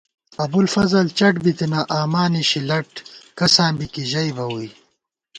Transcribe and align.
ابُوالفضل 0.43 1.07
چٹ 1.17 1.33
بِتنہ 1.43 1.81
آما 1.99 2.23
نِشی 2.31 2.61
لٹ 2.69 2.91
کساں 3.37 3.71
بی 3.77 3.87
کی 3.93 4.03
ژئیبہ 4.11 4.43
ووئی 4.49 4.69